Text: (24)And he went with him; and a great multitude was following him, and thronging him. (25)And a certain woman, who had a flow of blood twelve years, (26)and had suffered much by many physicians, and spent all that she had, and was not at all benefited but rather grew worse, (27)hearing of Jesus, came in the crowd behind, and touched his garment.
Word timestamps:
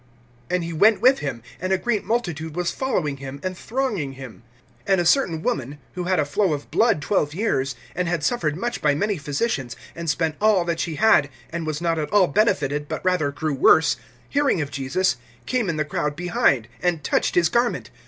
(24)And 0.49 0.63
he 0.63 0.73
went 0.73 0.99
with 0.99 1.19
him; 1.19 1.43
and 1.59 1.71
a 1.71 1.77
great 1.77 2.03
multitude 2.03 2.55
was 2.55 2.71
following 2.71 3.17
him, 3.17 3.39
and 3.43 3.55
thronging 3.55 4.13
him. 4.13 4.41
(25)And 4.87 4.99
a 4.99 5.05
certain 5.05 5.41
woman, 5.43 5.77
who 5.93 6.05
had 6.05 6.19
a 6.19 6.25
flow 6.25 6.53
of 6.53 6.71
blood 6.71 7.03
twelve 7.03 7.35
years, 7.35 7.75
(26)and 7.95 8.07
had 8.07 8.23
suffered 8.23 8.57
much 8.57 8.81
by 8.81 8.95
many 8.95 9.19
physicians, 9.19 9.75
and 9.95 10.09
spent 10.09 10.37
all 10.41 10.65
that 10.65 10.79
she 10.79 10.95
had, 10.95 11.29
and 11.51 11.67
was 11.67 11.81
not 11.81 11.99
at 11.99 12.09
all 12.09 12.25
benefited 12.25 12.87
but 12.87 13.05
rather 13.05 13.29
grew 13.31 13.53
worse, 13.53 13.95
(27)hearing 14.33 14.59
of 14.59 14.71
Jesus, 14.71 15.17
came 15.45 15.69
in 15.69 15.77
the 15.77 15.85
crowd 15.85 16.15
behind, 16.15 16.67
and 16.81 17.03
touched 17.03 17.35
his 17.35 17.47
garment. 17.49 17.91